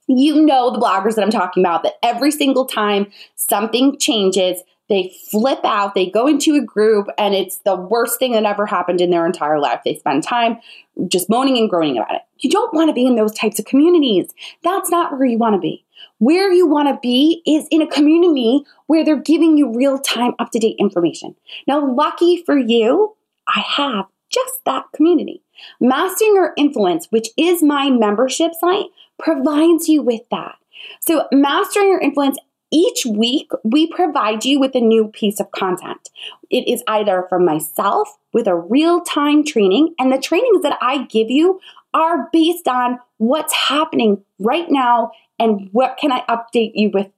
you 0.07 0.41
know 0.41 0.71
the 0.71 0.79
bloggers 0.79 1.15
that 1.15 1.23
I'm 1.23 1.31
talking 1.31 1.61
about 1.61 1.83
that 1.83 1.95
every 2.01 2.31
single 2.31 2.65
time 2.65 3.07
something 3.35 3.99
changes, 3.99 4.61
they 4.89 5.13
flip 5.29 5.59
out, 5.63 5.95
they 5.95 6.09
go 6.09 6.27
into 6.27 6.55
a 6.55 6.61
group, 6.61 7.07
and 7.17 7.33
it's 7.33 7.57
the 7.59 7.75
worst 7.75 8.19
thing 8.19 8.31
that 8.33 8.45
ever 8.45 8.65
happened 8.65 9.01
in 9.01 9.09
their 9.09 9.25
entire 9.25 9.59
life. 9.59 9.81
They 9.83 9.97
spend 9.97 10.23
time 10.23 10.59
just 11.07 11.29
moaning 11.29 11.57
and 11.57 11.69
groaning 11.69 11.97
about 11.97 12.15
it. 12.15 12.21
You 12.39 12.49
don't 12.49 12.73
want 12.73 12.89
to 12.89 12.93
be 12.93 13.05
in 13.05 13.15
those 13.15 13.33
types 13.33 13.59
of 13.59 13.65
communities. 13.65 14.31
That's 14.63 14.89
not 14.89 15.11
where 15.13 15.25
you 15.25 15.37
want 15.37 15.55
to 15.55 15.59
be. 15.59 15.83
Where 16.19 16.51
you 16.51 16.67
want 16.67 16.87
to 16.87 16.99
be 17.01 17.41
is 17.45 17.67
in 17.69 17.81
a 17.81 17.87
community 17.87 18.63
where 18.87 19.03
they're 19.03 19.21
giving 19.21 19.57
you 19.57 19.75
real 19.75 19.99
time, 19.99 20.33
up 20.39 20.51
to 20.51 20.59
date 20.59 20.77
information. 20.79 21.35
Now, 21.67 21.85
lucky 21.93 22.43
for 22.45 22.57
you, 22.57 23.15
I 23.47 23.59
have 23.59 24.05
just 24.29 24.63
that 24.65 24.85
community. 24.95 25.43
Mastering 25.79 26.35
Your 26.35 26.53
Influence, 26.57 27.07
which 27.09 27.29
is 27.37 27.63
my 27.63 27.89
membership 27.89 28.53
site, 28.59 28.85
provides 29.19 29.87
you 29.89 30.01
with 30.01 30.21
that. 30.31 30.55
So, 31.01 31.27
Mastering 31.31 31.89
Your 31.89 31.99
Influence 31.99 32.37
each 32.71 33.05
week, 33.05 33.51
we 33.63 33.87
provide 33.87 34.43
you 34.43 34.59
with 34.59 34.75
a 34.75 34.81
new 34.81 35.07
piece 35.07 35.39
of 35.39 35.51
content. 35.51 36.09
It 36.49 36.67
is 36.67 36.83
either 36.87 37.25
from 37.29 37.45
myself 37.45 38.17
with 38.33 38.47
a 38.47 38.55
real 38.55 39.01
time 39.01 39.43
training, 39.43 39.95
and 39.99 40.11
the 40.11 40.17
trainings 40.17 40.63
that 40.63 40.77
I 40.81 41.05
give 41.05 41.29
you 41.29 41.59
are 41.93 42.29
based 42.33 42.67
on 42.67 42.99
what's 43.17 43.53
happening 43.53 44.23
right 44.39 44.69
now 44.69 45.11
and 45.39 45.69
what 45.71 45.97
can 45.97 46.11
I 46.11 46.23
update 46.27 46.71
you 46.75 46.91
with 46.93 47.09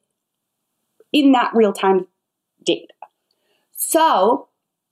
in 1.12 1.32
that 1.32 1.52
real 1.54 1.74
time 1.74 2.08
data. 2.64 2.94
So, 3.76 4.49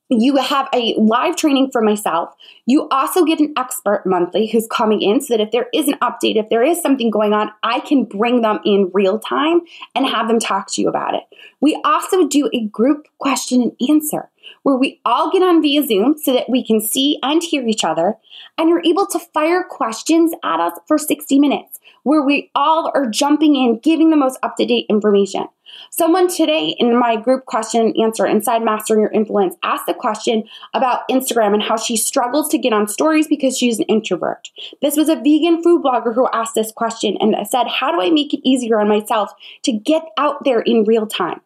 you 0.10 0.38
have 0.38 0.70
a 0.74 0.96
live 0.98 1.36
training 1.36 1.70
for 1.72 1.82
myself. 1.82 2.34
You 2.66 2.88
also 2.90 3.26
get 3.26 3.40
an 3.40 3.54
expert 3.58 4.04
monthly 4.06 4.48
who's 4.48 4.68
coming 4.68 5.02
in 5.02 5.20
so 5.22 5.36
that 5.36 5.44
if 5.44 5.52
there 5.52 5.68
is 5.74 5.88
an 5.88 5.96
update, 5.96 6.38
if 6.38 6.50
there 6.50 6.64
is 6.64 6.82
something 6.82 7.10
going 7.10 7.34
on, 7.34 7.52
I 7.64 7.82
can 7.82 8.06
bring 8.06 8.42
them 8.42 8.60
in 8.64 8.90
real 8.94 9.20
time 9.20 9.62
and 9.96 10.06
have 10.06 10.28
them 10.28 10.40
talk 10.40 10.72
to 10.74 10.82
you 10.82 10.88
about 10.88 11.14
it. 11.14 11.24
We 11.60 11.80
also 11.84 12.28
do 12.28 12.50
a 12.54 12.66
group 12.68 13.08
question 13.20 13.62
and 13.62 13.90
answer 13.90 14.30
where 14.64 14.78
we 14.78 15.02
all 15.04 15.30
get 15.30 15.44
on 15.44 15.62
via 15.62 15.86
Zoom 15.86 16.18
so 16.18 16.34
that 16.34 16.50
we 16.50 16.66
can 16.66 16.80
see 16.80 17.20
and 17.22 17.44
hear 17.44 17.68
each 17.68 17.84
other 17.84 18.16
and 18.58 18.70
you're 18.70 18.84
able 18.86 19.06
to 19.08 19.20
fire 19.20 19.64
questions 19.64 20.32
at 20.44 20.60
us 20.62 20.78
for 20.88 20.98
60 20.98 21.38
minutes 21.40 21.80
where 22.04 22.22
we 22.22 22.50
all 22.56 22.90
are 22.96 23.06
jumping 23.06 23.58
in, 23.58 23.80
giving 23.80 24.10
the 24.10 24.16
most 24.16 24.40
up 24.42 24.56
to 24.56 24.66
date 24.66 24.86
information. 24.90 25.46
Someone 25.90 26.28
today 26.28 26.76
in 26.78 26.98
my 26.98 27.16
group 27.16 27.46
question 27.46 27.82
and 27.82 27.98
answer 27.98 28.26
inside 28.26 28.64
Mastering 28.64 29.02
Your 29.02 29.12
Influence 29.12 29.56
asked 29.64 29.88
a 29.88 29.94
question 29.94 30.44
about 30.74 31.08
Instagram 31.10 31.54
and 31.54 31.64
how 31.64 31.78
she 31.78 31.98
struggles 31.98 32.50
to 32.50 32.58
get 32.58 32.74
on 32.74 32.88
stories 32.88 33.28
because 33.28 33.58
she's 33.58 33.80
an 33.80 33.86
introvert. 33.86 34.50
This 34.82 34.98
was 34.98 35.10
a 35.10 35.16
vegan 35.16 35.62
food 35.64 35.84
blogger 35.84 36.14
who 36.14 36.28
asked 36.34 36.56
this 36.56 36.72
question 36.72 37.18
and 37.20 37.36
said, 37.48 37.68
How 37.68 37.92
do 37.92 38.02
I 38.02 38.10
make 38.10 38.34
it 38.34 38.48
easier 38.48 38.80
on 38.80 38.88
myself 38.88 39.32
to 39.64 39.72
get 39.72 40.04
out 40.18 40.44
there 40.44 40.62
in 40.62 40.84
real 40.84 41.08
time? 41.08 41.42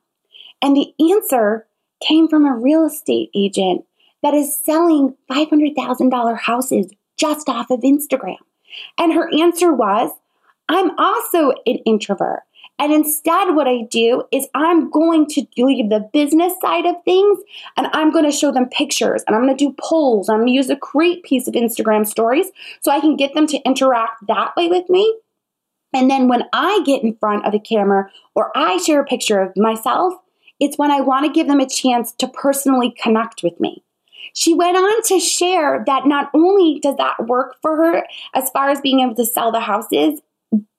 And 0.61 0.75
the 0.75 0.93
answer 1.11 1.67
came 2.01 2.27
from 2.27 2.45
a 2.45 2.55
real 2.55 2.85
estate 2.85 3.29
agent 3.35 3.85
that 4.23 4.33
is 4.33 4.55
selling 4.55 5.15
$500,000 5.29 6.39
houses 6.39 6.91
just 7.17 7.49
off 7.49 7.69
of 7.69 7.81
Instagram. 7.81 8.37
And 8.97 9.13
her 9.13 9.29
answer 9.39 9.73
was, 9.73 10.11
I'm 10.69 10.97
also 10.97 11.51
an 11.65 11.79
introvert. 11.85 12.43
And 12.81 12.91
instead, 12.91 13.53
what 13.53 13.67
I 13.67 13.83
do 13.91 14.23
is 14.31 14.47
I'm 14.55 14.89
going 14.89 15.27
to 15.27 15.45
leave 15.55 15.91
the 15.91 16.09
business 16.11 16.53
side 16.63 16.87
of 16.87 16.95
things 17.05 17.37
and 17.77 17.85
I'm 17.93 18.11
going 18.11 18.25
to 18.25 18.35
show 18.35 18.51
them 18.51 18.69
pictures 18.69 19.23
and 19.27 19.35
I'm 19.35 19.43
going 19.43 19.55
to 19.55 19.65
do 19.65 19.75
polls. 19.79 20.29
I'm 20.29 20.37
going 20.37 20.47
to 20.47 20.53
use 20.53 20.71
a 20.71 20.77
great 20.77 21.21
piece 21.21 21.47
of 21.47 21.53
Instagram 21.53 22.07
stories 22.07 22.47
so 22.81 22.91
I 22.91 22.99
can 22.99 23.15
get 23.17 23.35
them 23.35 23.45
to 23.47 23.59
interact 23.59 24.25
that 24.27 24.55
way 24.57 24.67
with 24.67 24.89
me. 24.89 25.15
And 25.93 26.09
then 26.09 26.27
when 26.27 26.45
I 26.53 26.81
get 26.83 27.03
in 27.03 27.15
front 27.17 27.45
of 27.45 27.51
the 27.51 27.59
camera 27.59 28.09
or 28.33 28.51
I 28.57 28.77
share 28.77 29.01
a 29.01 29.05
picture 29.05 29.39
of 29.39 29.55
myself, 29.55 30.15
it's 30.59 30.79
when 30.79 30.89
I 30.89 31.01
want 31.01 31.27
to 31.27 31.31
give 31.31 31.45
them 31.45 31.59
a 31.59 31.69
chance 31.69 32.11
to 32.13 32.27
personally 32.27 32.95
connect 32.99 33.43
with 33.43 33.59
me. 33.59 33.83
She 34.33 34.55
went 34.55 34.75
on 34.75 35.03
to 35.03 35.19
share 35.19 35.83
that 35.85 36.07
not 36.07 36.31
only 36.33 36.79
does 36.79 36.95
that 36.95 37.27
work 37.27 37.57
for 37.61 37.75
her 37.75 38.07
as 38.33 38.49
far 38.49 38.71
as 38.71 38.81
being 38.81 39.01
able 39.01 39.15
to 39.15 39.25
sell 39.25 39.51
the 39.51 39.59
houses 39.59 40.19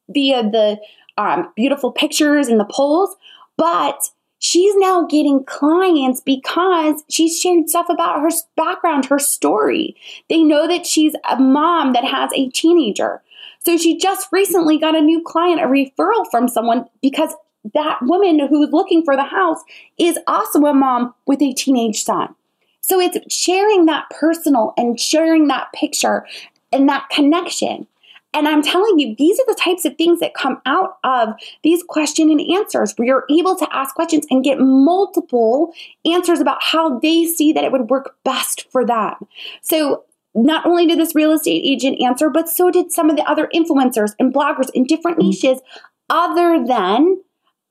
via 0.09 0.42
the 0.42 0.80
um, 1.19 1.52
beautiful 1.57 1.92
pictures 1.92 2.49
and 2.49 2.59
the 2.59 2.69
polls, 2.71 3.14
but 3.57 4.09
she's 4.38 4.75
now 4.76 5.07
getting 5.07 5.45
clients 5.45 6.21
because 6.21 7.02
she's 7.09 7.40
shared 7.40 7.69
stuff 7.69 7.87
about 7.88 8.21
her 8.21 8.31
background, 8.57 9.07
her 9.07 9.19
story. 9.19 9.97
They 10.28 10.42
know 10.42 10.66
that 10.66 10.87
she's 10.87 11.14
a 11.31 11.37
mom 11.37 11.92
that 11.92 12.04
has 12.04 12.31
a 12.35 12.49
teenager. 12.50 13.23
So 13.64 13.76
she 13.76 13.97
just 13.97 14.28
recently 14.33 14.78
got 14.78 14.97
a 14.97 15.00
new 15.00 15.23
client, 15.23 15.61
a 15.61 15.66
referral 15.66 16.28
from 16.31 16.49
someone 16.49 16.87
because 17.00 17.35
that 17.75 17.99
woman 18.02 18.40
who's 18.49 18.73
looking 18.73 19.04
for 19.04 19.14
the 19.14 19.23
house 19.23 19.61
is 19.99 20.19
also 20.26 20.64
a 20.66 20.75
mom 20.75 21.14
with 21.26 21.40
a 21.40 21.52
teenage 21.52 22.02
son. 22.02 22.35
So 22.81 22.99
it's 22.99 23.33
sharing 23.33 23.87
that 23.87 24.07
personal 24.11 24.75
and 24.76 24.99
sharing 24.99 25.47
that 25.47 25.73
picture 25.73 26.26
and 26.73 26.88
that 26.88 27.09
connection. 27.11 27.87
And 28.34 28.48
I'm 28.48 28.62
telling 28.62 28.98
you, 28.98 29.14
these 29.16 29.38
are 29.38 29.46
the 29.46 29.60
types 29.60 29.84
of 29.84 29.96
things 29.96 30.20
that 30.20 30.34
come 30.34 30.60
out 30.64 30.96
of 31.04 31.34
these 31.62 31.82
question 31.82 32.30
and 32.30 32.40
answers 32.40 32.94
where 32.96 33.06
you're 33.06 33.26
able 33.30 33.56
to 33.56 33.68
ask 33.76 33.94
questions 33.94 34.26
and 34.30 34.42
get 34.42 34.58
multiple 34.58 35.74
answers 36.06 36.40
about 36.40 36.62
how 36.62 36.98
they 36.98 37.26
see 37.26 37.52
that 37.52 37.64
it 37.64 37.72
would 37.72 37.90
work 37.90 38.16
best 38.24 38.70
for 38.70 38.86
them. 38.86 39.14
So 39.60 40.04
not 40.34 40.64
only 40.64 40.86
did 40.86 40.98
this 40.98 41.14
real 41.14 41.32
estate 41.32 41.62
agent 41.64 42.00
answer, 42.00 42.30
but 42.30 42.48
so 42.48 42.70
did 42.70 42.90
some 42.90 43.10
of 43.10 43.16
the 43.16 43.24
other 43.24 43.50
influencers 43.54 44.14
and 44.18 44.32
bloggers 44.32 44.70
in 44.72 44.84
different 44.84 45.18
mm-hmm. 45.18 45.28
niches 45.28 45.60
other 46.08 46.64
than 46.64 47.20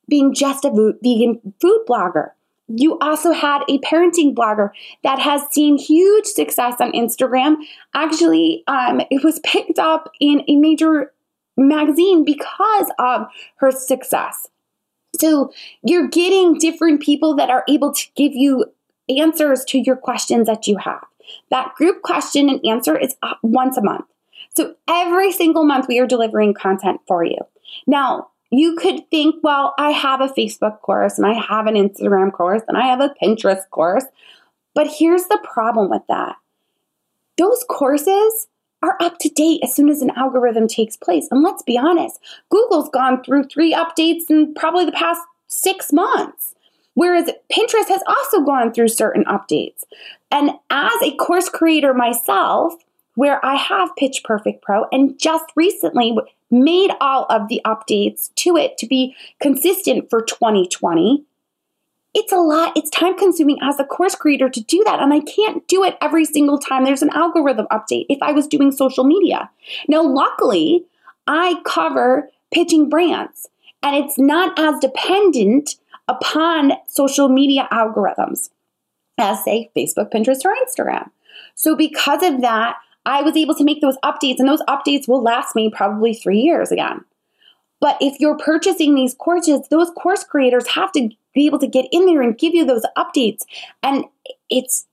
being 0.07 0.33
just 0.33 0.65
a 0.65 0.69
vegan 0.69 1.53
food 1.59 1.85
blogger. 1.87 2.31
You 2.75 2.97
also 2.99 3.31
had 3.31 3.63
a 3.67 3.79
parenting 3.79 4.33
blogger 4.33 4.69
that 5.03 5.19
has 5.19 5.41
seen 5.51 5.77
huge 5.77 6.25
success 6.25 6.75
on 6.79 6.91
Instagram. 6.91 7.57
Actually, 7.93 8.63
um, 8.67 9.01
it 9.09 9.23
was 9.23 9.39
picked 9.43 9.79
up 9.79 10.11
in 10.19 10.43
a 10.47 10.55
major 10.55 11.11
magazine 11.57 12.23
because 12.23 12.91
of 12.99 13.27
her 13.57 13.71
success. 13.71 14.47
So 15.19 15.51
you're 15.83 16.07
getting 16.07 16.57
different 16.57 17.01
people 17.01 17.35
that 17.35 17.49
are 17.49 17.63
able 17.67 17.93
to 17.93 18.05
give 18.15 18.33
you 18.33 18.65
answers 19.09 19.65
to 19.65 19.79
your 19.79 19.95
questions 19.95 20.47
that 20.47 20.67
you 20.67 20.77
have. 20.77 21.03
That 21.49 21.75
group 21.75 22.01
question 22.01 22.49
and 22.49 22.65
answer 22.65 22.97
is 22.97 23.15
once 23.43 23.77
a 23.77 23.83
month. 23.83 24.05
So 24.55 24.75
every 24.89 25.31
single 25.31 25.65
month 25.65 25.87
we 25.87 25.99
are 25.99 26.07
delivering 26.07 26.53
content 26.53 27.01
for 27.07 27.23
you. 27.23 27.37
Now, 27.87 28.30
you 28.51 28.75
could 28.75 29.10
think, 29.10 29.36
well, 29.43 29.74
I 29.77 29.91
have 29.91 30.22
a 30.22 30.27
Facebook 30.27 30.81
course 30.81 31.17
and 31.17 31.25
I 31.25 31.34
have 31.34 31.67
an 31.67 31.75
Instagram 31.75 32.34
course 32.34 32.62
and 32.67 32.77
I 32.77 32.88
have 32.88 33.00
a 33.00 33.13
Pinterest 33.22 33.67
course. 33.72 34.03
But 34.74 34.88
here's 34.88 35.25
the 35.25 35.39
problem 35.43 35.89
with 35.89 36.03
that 36.08 36.36
those 37.38 37.63
courses 37.70 38.48
are 38.84 38.98
up 39.00 39.17
to 39.20 39.29
date 39.29 39.62
as 39.63 39.74
soon 39.74 39.89
as 39.89 40.01
an 40.01 40.12
algorithm 40.12 40.67
takes 40.67 40.98
place. 40.98 41.27
And 41.31 41.43
let's 41.43 41.63
be 41.63 41.77
honest, 41.77 42.20
Google's 42.50 42.89
gone 42.89 43.24
through 43.24 43.46
three 43.46 43.74
updates 43.74 44.29
in 44.29 44.53
probably 44.53 44.86
the 44.86 44.91
past 44.91 45.22
six 45.48 45.93
months. 45.93 46.55
Whereas 46.93 47.29
Pinterest 47.51 47.88
has 47.88 48.03
also 48.05 48.41
gone 48.41 48.74
through 48.74 48.89
certain 48.89 49.24
updates. 49.25 49.84
And 50.29 50.51
as 50.70 50.93
a 51.03 51.15
course 51.15 51.48
creator 51.48 51.93
myself, 51.93 52.74
where 53.21 53.45
I 53.45 53.53
have 53.53 53.95
Pitch 53.97 54.23
Perfect 54.23 54.63
Pro 54.63 54.87
and 54.91 55.15
just 55.19 55.45
recently 55.55 56.17
made 56.49 56.89
all 56.99 57.27
of 57.29 57.49
the 57.49 57.61
updates 57.63 58.33
to 58.37 58.57
it 58.57 58.79
to 58.79 58.87
be 58.87 59.15
consistent 59.39 60.09
for 60.09 60.23
2020. 60.23 61.23
It's 62.15 62.31
a 62.31 62.37
lot, 62.37 62.75
it's 62.75 62.89
time 62.89 63.15
consuming 63.15 63.59
as 63.61 63.79
a 63.79 63.83
course 63.83 64.15
creator 64.15 64.49
to 64.49 64.59
do 64.59 64.83
that. 64.85 64.99
And 64.99 65.13
I 65.13 65.19
can't 65.19 65.67
do 65.67 65.83
it 65.83 65.99
every 66.01 66.25
single 66.25 66.57
time 66.57 66.83
there's 66.83 67.03
an 67.03 67.11
algorithm 67.11 67.67
update 67.71 68.07
if 68.09 68.17
I 68.23 68.31
was 68.31 68.47
doing 68.47 68.71
social 68.71 69.03
media. 69.03 69.51
Now, 69.87 70.01
luckily, 70.01 70.85
I 71.27 71.61
cover 71.63 72.27
pitching 72.51 72.89
brands 72.89 73.47
and 73.83 73.95
it's 73.95 74.17
not 74.17 74.57
as 74.57 74.79
dependent 74.79 75.75
upon 76.07 76.71
social 76.87 77.29
media 77.29 77.67
algorithms 77.71 78.49
as, 79.19 79.43
say, 79.43 79.69
Facebook, 79.77 80.11
Pinterest, 80.11 80.43
or 80.43 80.55
Instagram. 80.65 81.11
So, 81.53 81.75
because 81.75 82.23
of 82.23 82.41
that, 82.41 82.77
I 83.05 83.22
was 83.22 83.36
able 83.36 83.55
to 83.55 83.63
make 83.63 83.81
those 83.81 83.98
updates, 84.03 84.39
and 84.39 84.48
those 84.48 84.62
updates 84.63 85.08
will 85.08 85.22
last 85.22 85.55
me 85.55 85.72
probably 85.75 86.13
three 86.13 86.39
years 86.39 86.72
again. 86.72 87.03
But 87.79 87.98
if 88.00 88.20
you're 88.20 88.38
purchasing 88.38 88.93
these 88.93 89.15
courses, 89.15 89.62
those 89.70 89.89
course 89.91 90.24
creators 90.24 90.67
have 90.67 90.91
to 90.93 91.10
be 91.34 91.48
able 91.48 91.60
to 91.60 91.67
get 91.67 91.88
in 91.91 92.05
there 92.05 92.22
and 92.22 92.38
give 92.38 92.53
you 92.53 92.63
those 92.63 92.86
updates. 92.98 93.41
And 93.81 94.05
it's, 94.50 94.86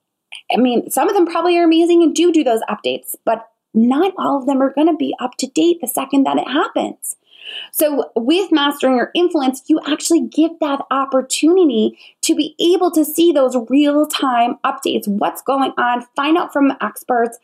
I 0.52 0.56
mean, 0.56 0.90
some 0.90 1.08
of 1.08 1.14
them 1.14 1.26
probably 1.26 1.58
are 1.58 1.64
amazing 1.64 2.02
and 2.02 2.14
do 2.14 2.32
do 2.32 2.42
those 2.42 2.62
updates, 2.68 3.14
but 3.24 3.50
not 3.74 4.14
all 4.16 4.38
of 4.38 4.46
them 4.46 4.62
are 4.62 4.72
going 4.72 4.86
to 4.86 4.96
be 4.96 5.14
up 5.20 5.36
to 5.38 5.46
date 5.46 5.80
the 5.80 5.86
second 5.86 6.24
that 6.24 6.38
it 6.38 6.48
happens. 6.48 7.16
So, 7.72 8.10
with 8.14 8.52
mastering 8.52 8.96
your 8.96 9.10
influence, 9.14 9.62
you 9.68 9.80
actually 9.86 10.20
get 10.20 10.60
that 10.60 10.80
opportunity 10.90 11.98
to 12.22 12.34
be 12.34 12.54
able 12.60 12.90
to 12.90 13.04
see 13.04 13.32
those 13.32 13.56
real 13.70 14.06
time 14.06 14.56
updates, 14.64 15.08
what's 15.08 15.40
going 15.42 15.72
on, 15.78 16.04
find 16.14 16.36
out 16.36 16.52
from 16.52 16.74
experts, 16.82 17.38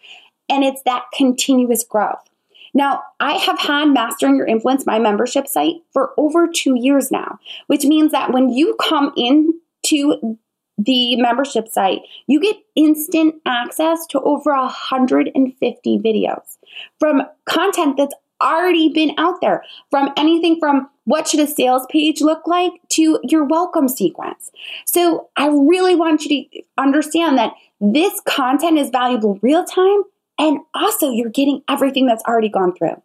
and 0.49 0.65
it's 0.65 0.83
that 0.83 1.05
continuous 1.15 1.85
growth. 1.85 2.29
Now, 2.75 3.03
I 3.21 3.35
have 3.35 3.59
had 3.59 3.87
Mastering 3.87 4.37
Your 4.37 4.47
Influence, 4.47 4.85
my 4.85 4.99
membership 4.99 5.47
site, 5.47 5.77
for 5.93 6.13
over 6.19 6.49
two 6.49 6.75
years 6.75 7.11
now, 7.11 7.39
which 7.69 7.85
means 7.85 8.11
that 8.11 8.33
when 8.33 8.49
you 8.49 8.77
come 8.81 9.13
into 9.17 10.39
the 10.77 11.15
membership 11.17 11.69
site, 11.69 12.01
you 12.27 12.41
get 12.41 12.57
instant 12.75 13.37
access 13.47 14.07
to 14.09 14.21
over 14.21 14.53
150 14.53 15.99
videos 15.99 16.59
from 16.99 17.23
content 17.49 17.97
that's 17.97 18.15
already 18.43 18.93
been 18.93 19.15
out 19.19 19.41
there, 19.41 19.65
from 19.91 20.11
anything 20.17 20.59
from 20.59 20.89
what 21.05 21.29
should 21.29 21.41
a 21.41 21.47
sales 21.47 21.87
page 21.91 22.21
look 22.21 22.47
like 22.47 22.73
to 22.89 23.21
your 23.23 23.45
welcome 23.45 23.89
sequence. 23.89 24.51
So 24.85 25.29
I 25.37 25.47
really 25.47 25.95
want 25.95 26.25
you 26.25 26.45
to 26.45 26.63
understand 26.77 27.39
that 27.39 27.53
this 27.81 28.21
content 28.27 28.79
is 28.79 28.91
valuable 28.91 29.39
real 29.43 29.65
time 29.65 30.03
And 30.39 30.59
also, 30.75 31.11
you're 31.11 31.31
getting 31.31 31.63
everything 31.69 32.07
that's 32.07 32.25
already 32.25 32.49
gone 32.49 32.75
through. 32.75 33.03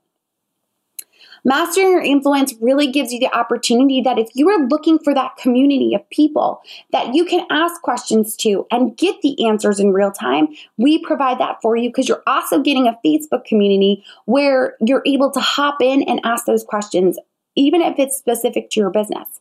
Mastering 1.45 1.91
your 1.91 2.01
influence 2.01 2.53
really 2.59 2.91
gives 2.91 3.13
you 3.13 3.19
the 3.19 3.33
opportunity 3.33 4.01
that 4.01 4.19
if 4.19 4.27
you 4.33 4.49
are 4.49 4.67
looking 4.67 4.99
for 4.99 5.13
that 5.13 5.37
community 5.37 5.93
of 5.93 6.09
people 6.09 6.61
that 6.91 7.13
you 7.15 7.25
can 7.25 7.45
ask 7.49 7.81
questions 7.81 8.35
to 8.37 8.65
and 8.71 8.97
get 8.97 9.21
the 9.21 9.47
answers 9.47 9.79
in 9.79 9.93
real 9.93 10.11
time, 10.11 10.49
we 10.77 11.03
provide 11.03 11.39
that 11.39 11.61
for 11.61 11.77
you 11.77 11.89
because 11.89 12.09
you're 12.09 12.23
also 12.27 12.61
getting 12.61 12.87
a 12.87 12.99
Facebook 13.05 13.45
community 13.45 14.03
where 14.25 14.75
you're 14.81 15.03
able 15.05 15.31
to 15.31 15.39
hop 15.39 15.81
in 15.81 16.03
and 16.03 16.19
ask 16.23 16.45
those 16.45 16.63
questions, 16.63 17.17
even 17.55 17.81
if 17.81 17.97
it's 17.97 18.17
specific 18.17 18.69
to 18.71 18.79
your 18.79 18.89
business. 18.89 19.39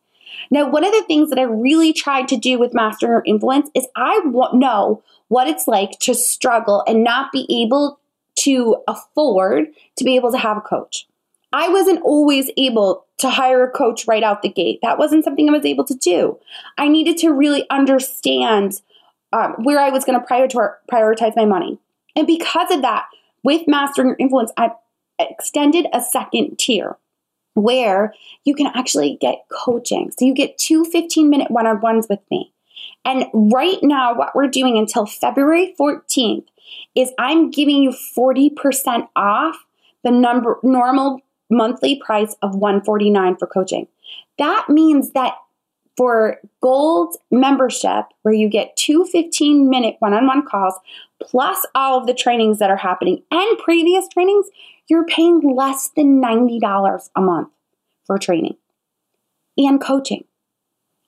Now, 0.51 0.69
one 0.69 0.85
of 0.85 0.93
the 0.93 1.05
things 1.07 1.31
that 1.31 1.39
I 1.39 1.43
really 1.43 1.93
tried 1.93 2.29
to 2.29 2.37
do 2.37 2.59
with 2.59 2.75
Mastering 2.75 3.13
Your 3.13 3.23
Influence 3.25 3.71
is 3.75 3.87
I 3.97 4.21
want 4.25 4.55
know 4.55 5.03
what 5.29 5.49
it's 5.49 5.69
like 5.69 5.99
to 6.01 6.15
struggle 6.15 6.83
and 6.87 7.05
not 7.05 7.33
be 7.33 7.47
able 7.63 7.99
to 8.41 8.77
afford 8.87 9.67
to 9.97 10.05
be 10.05 10.17
able 10.17 10.33
to 10.33 10.39
have 10.39 10.57
a 10.57 10.63
coach. 10.63 11.07
I 11.53 11.69
wasn't 11.69 12.03
always 12.03 12.51
able 12.57 13.07
to 13.19 13.31
hire 13.31 13.65
a 13.65 13.71
coach 13.71 14.07
right 14.07 14.23
out 14.23 14.43
the 14.43 14.49
gate. 14.49 14.81
That 14.83 14.99
wasn't 14.99 15.25
something 15.25 15.49
I 15.49 15.53
was 15.53 15.65
able 15.65 15.85
to 15.85 15.95
do. 15.95 16.39
I 16.77 16.89
needed 16.89 17.19
to 17.19 17.31
really 17.31 17.67
understand 17.71 18.81
um, 19.33 19.55
where 19.63 19.81
I 19.81 19.91
was 19.91 20.05
going 20.05 20.21
to 20.21 20.27
prioritize 20.27 21.37
my 21.37 21.45
money. 21.45 21.79
And 22.15 22.27
because 22.27 22.71
of 22.71 22.83
that, 22.83 23.07
with 23.43 23.67
Mastering 23.67 24.09
Your 24.09 24.17
Influence, 24.19 24.53
I 24.57 24.73
extended 25.19 25.87
a 25.93 26.01
second 26.01 26.59
tier 26.59 26.97
where 27.55 28.15
you 28.45 28.55
can 28.55 28.69
actually 28.75 29.19
get 29.21 29.45
coaching. 29.51 30.13
So 30.17 30.25
you 30.25 30.35
get 30.35 30.59
two 30.59 30.85
15 30.85 31.29
minute 31.29 31.51
one 31.51 31.67
on 31.67 31.81
ones 31.81 32.07
with 32.09 32.21
me. 32.31 32.53
And 33.05 33.27
right 33.33 33.79
now, 33.83 34.15
what 34.15 34.35
we're 34.35 34.49
doing 34.49 34.77
until 34.77 35.07
February 35.07 35.75
14th 35.79 36.47
is 36.95 37.13
I'm 37.19 37.51
giving 37.51 37.83
you 37.83 37.91
40% 37.91 39.09
off 39.17 39.57
the 40.05 40.11
number 40.11 40.59
normal 40.63 41.21
monthly 41.51 42.01
price 42.05 42.37
of 42.43 42.55
149 42.55 43.37
for 43.37 43.47
coaching. 43.47 43.89
That 44.39 44.69
means 44.69 45.13
that 45.13 45.35
for 45.97 46.39
gold 46.63 47.17
membership 47.31 48.05
where 48.23 48.35
you 48.35 48.49
get 48.49 48.77
two 48.77 49.05
15 49.07 49.69
minute 49.69 49.97
one-on-one 49.99 50.47
calls 50.47 50.75
plus 51.21 51.67
all 51.75 51.99
of 51.99 52.07
the 52.07 52.15
trainings 52.15 52.61
that 52.61 52.71
are 52.71 52.77
happening 52.77 53.23
and 53.33 53.59
previous 53.59 54.07
trainings, 54.09 54.47
you're 54.89 55.07
paying 55.07 55.41
less 55.55 55.91
than 55.95 56.21
$90 56.23 57.09
a 57.15 57.21
month 57.21 57.49
for 58.07 58.19
training 58.19 58.57
and 59.57 59.81
coaching. 59.81 60.25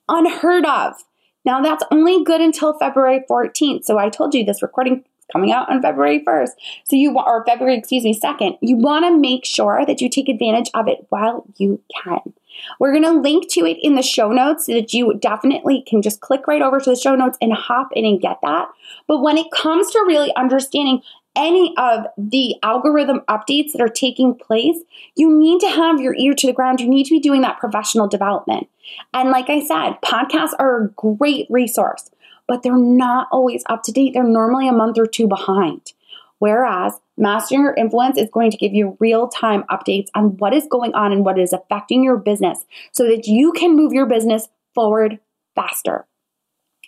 Unheard 0.07 0.65
of. 0.65 1.03
Now 1.45 1.61
that's 1.61 1.83
only 1.91 2.23
good 2.23 2.41
until 2.41 2.77
February 2.77 3.23
14th. 3.29 3.85
So 3.85 3.97
I 3.97 4.09
told 4.09 4.33
you 4.33 4.43
this 4.43 4.61
recording 4.61 5.03
coming 5.31 5.51
out 5.51 5.69
on 5.69 5.81
February 5.81 6.23
1st. 6.25 6.49
So 6.85 6.95
you 6.95 7.17
or 7.17 7.45
February, 7.45 7.77
excuse 7.77 8.03
me, 8.03 8.19
2nd. 8.19 8.57
You 8.61 8.77
want 8.77 9.05
to 9.05 9.17
make 9.17 9.45
sure 9.45 9.85
that 9.85 10.01
you 10.01 10.09
take 10.09 10.29
advantage 10.29 10.69
of 10.73 10.87
it 10.87 11.05
while 11.09 11.45
you 11.57 11.81
can. 12.03 12.33
We're 12.79 12.91
going 12.91 13.05
to 13.05 13.21
link 13.21 13.49
to 13.53 13.61
it 13.61 13.77
in 13.81 13.95
the 13.95 14.01
show 14.01 14.31
notes 14.31 14.65
so 14.65 14.73
that 14.73 14.93
you 14.93 15.17
definitely 15.19 15.83
can 15.87 16.01
just 16.01 16.19
click 16.19 16.47
right 16.47 16.61
over 16.61 16.79
to 16.79 16.89
the 16.89 16.95
show 16.95 17.15
notes 17.15 17.37
and 17.41 17.53
hop 17.53 17.89
in 17.93 18.05
and 18.05 18.21
get 18.21 18.39
that. 18.43 18.67
But 19.07 19.21
when 19.21 19.37
it 19.37 19.51
comes 19.51 19.89
to 19.91 20.03
really 20.05 20.35
understanding 20.35 21.01
any 21.35 21.73
of 21.77 22.05
the 22.17 22.55
algorithm 22.63 23.21
updates 23.29 23.71
that 23.71 23.81
are 23.81 23.89
taking 23.89 24.35
place, 24.35 24.77
you 25.15 25.37
need 25.37 25.59
to 25.61 25.69
have 25.69 26.01
your 26.01 26.15
ear 26.15 26.33
to 26.33 26.47
the 26.47 26.53
ground. 26.53 26.79
You 26.79 26.89
need 26.89 27.05
to 27.05 27.15
be 27.15 27.19
doing 27.19 27.41
that 27.41 27.59
professional 27.59 28.07
development. 28.07 28.67
And 29.13 29.29
like 29.29 29.49
I 29.49 29.61
said, 29.61 29.97
podcasts 30.03 30.53
are 30.59 30.85
a 30.85 30.89
great 30.89 31.47
resource 31.49 32.09
but 32.51 32.63
they're 32.63 32.75
not 32.75 33.29
always 33.31 33.63
up 33.67 33.81
to 33.81 33.93
date. 33.93 34.13
They're 34.13 34.25
normally 34.25 34.67
a 34.67 34.73
month 34.73 34.97
or 34.97 35.05
two 35.05 35.25
behind. 35.25 35.93
Whereas 36.39 36.99
Mastering 37.17 37.61
Your 37.61 37.73
Influence 37.75 38.17
is 38.17 38.29
going 38.29 38.51
to 38.51 38.57
give 38.57 38.73
you 38.73 38.97
real 38.99 39.29
time 39.29 39.63
updates 39.71 40.07
on 40.15 40.35
what 40.35 40.53
is 40.53 40.67
going 40.69 40.93
on 40.93 41.13
and 41.13 41.23
what 41.23 41.39
is 41.39 41.53
affecting 41.53 42.03
your 42.03 42.17
business 42.17 42.65
so 42.91 43.05
that 43.05 43.25
you 43.25 43.53
can 43.53 43.77
move 43.77 43.93
your 43.93 44.05
business 44.05 44.49
forward 44.75 45.19
faster. 45.55 46.05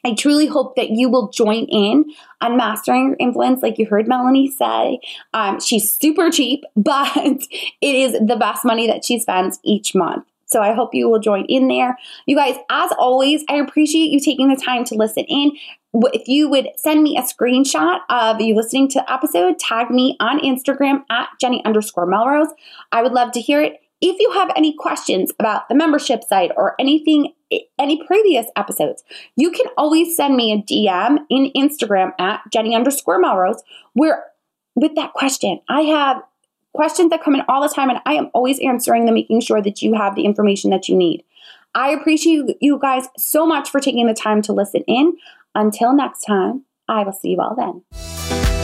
I 0.04 0.14
truly 0.14 0.48
hope 0.48 0.76
that 0.76 0.90
you 0.90 1.10
will 1.10 1.30
join 1.30 1.66
in 1.66 2.06
on 2.42 2.58
mastering 2.58 3.08
your 3.08 3.16
influence, 3.20 3.62
like 3.62 3.78
you 3.78 3.86
heard 3.86 4.08
Melanie 4.08 4.52
say. 4.52 5.00
Um, 5.34 5.60
she's 5.60 5.90
super 5.90 6.30
cheap, 6.30 6.64
but 6.76 7.16
it 7.16 7.96
is 7.96 8.14
the 8.14 8.38
best 8.40 8.66
money 8.66 8.88
that 8.88 9.06
she 9.06 9.20
spends 9.20 9.60
each 9.64 9.96
month. 9.96 10.26
So 10.46 10.62
I 10.62 10.74
hope 10.74 10.94
you 10.94 11.10
will 11.10 11.20
join 11.20 11.46
in 11.46 11.68
there. 11.68 11.98
You 12.28 12.36
guys, 12.36 12.56
as 12.70 12.92
always, 13.00 13.44
I 13.50 13.56
appreciate 13.56 14.12
you 14.12 14.20
taking 14.20 14.50
the 14.50 14.56
time 14.56 14.84
to 14.86 14.96
listen 14.96 15.26
in. 15.26 15.52
If 15.96 16.28
you 16.28 16.48
would 16.48 16.70
send 16.78 17.02
me 17.02 17.18
a 17.18 17.22
screenshot 17.22 18.00
of 18.10 18.40
you 18.40 18.56
listening 18.56 18.88
to 18.90 19.12
episode, 19.12 19.58
tag 19.58 19.90
me 19.90 20.16
on 20.20 20.40
Instagram 20.40 21.04
at 21.10 21.30
Jenny 21.42 21.64
underscore 21.66 22.06
Melrose. 22.06 22.50
I 22.92 23.02
would 23.02 23.14
love 23.14 23.32
to 23.34 23.42
hear 23.42 23.62
it. 23.62 23.83
If 24.06 24.20
you 24.20 24.32
have 24.32 24.52
any 24.58 24.74
questions 24.74 25.32
about 25.40 25.70
the 25.70 25.76
membership 25.76 26.26
site 26.26 26.52
or 26.58 26.76
anything, 26.78 27.34
any 27.80 28.06
previous 28.06 28.46
episodes, 28.58 29.02
you 29.38 29.50
can 29.50 29.66
always 29.78 30.18
send 30.18 30.36
me 30.36 30.52
a 30.52 30.58
DM 30.58 31.20
in 31.30 31.54
Instagram 31.56 32.12
at 32.20 32.42
Jenny 32.52 32.76
underscore 32.76 33.18
Melrose, 33.18 33.64
where 33.94 34.26
with 34.76 34.94
that 34.96 35.14
question, 35.14 35.62
I 35.70 35.84
have 35.84 36.22
questions 36.74 37.12
that 37.12 37.24
come 37.24 37.34
in 37.34 37.44
all 37.48 37.62
the 37.62 37.74
time, 37.74 37.90
and 37.90 38.02
I 38.06 38.16
am 38.16 38.30
always 38.34 38.60
answering 38.60 39.06
them, 39.06 39.16
making 39.16 39.40
sure 39.40 39.62
that 39.62 39.82
you 39.82 39.94
have 39.94 40.16
the 40.16 40.26
information 40.26 40.70
that 40.72 40.90
you 40.90 40.98
need. 40.98 41.24
I 41.74 41.92
appreciate 41.92 42.58
you 42.60 42.80
guys 42.80 43.08
so 43.18 43.46
much 43.46 43.70
for 43.70 43.80
taking 43.80 44.06
the 44.08 44.14
time 44.14 44.42
to 44.42 44.52
listen 44.52 44.82
in. 44.86 45.16
Until 45.56 45.94
next 45.94 46.26
time, 46.26 46.66
I 46.90 47.04
will 47.04 47.14
see 47.14 47.30
you 47.30 47.40
all 47.40 47.56
then. 47.56 48.63